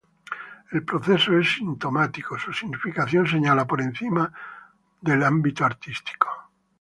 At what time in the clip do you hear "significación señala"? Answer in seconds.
2.51-3.65